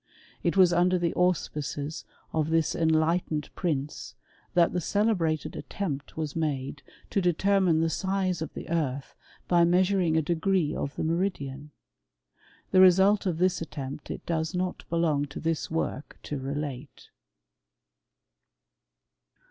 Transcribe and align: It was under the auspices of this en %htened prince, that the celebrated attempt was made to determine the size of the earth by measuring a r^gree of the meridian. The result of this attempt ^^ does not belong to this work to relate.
It 0.41 0.57
was 0.57 0.73
under 0.73 0.97
the 0.97 1.13
auspices 1.13 2.05
of 2.33 2.49
this 2.49 2.73
en 2.73 2.89
%htened 2.89 3.49
prince, 3.53 4.15
that 4.55 4.73
the 4.73 4.81
celebrated 4.81 5.55
attempt 5.55 6.17
was 6.17 6.35
made 6.35 6.81
to 7.11 7.21
determine 7.21 7.81
the 7.81 7.89
size 7.91 8.41
of 8.41 8.51
the 8.55 8.67
earth 8.69 9.13
by 9.47 9.63
measuring 9.63 10.17
a 10.17 10.23
r^gree 10.23 10.73
of 10.73 10.95
the 10.95 11.03
meridian. 11.03 11.69
The 12.71 12.81
result 12.81 13.27
of 13.27 13.37
this 13.37 13.61
attempt 13.61 14.07
^^ 14.07 14.21
does 14.25 14.55
not 14.55 14.85
belong 14.89 15.25
to 15.27 15.39
this 15.39 15.69
work 15.69 16.17
to 16.23 16.39
relate. 16.39 17.09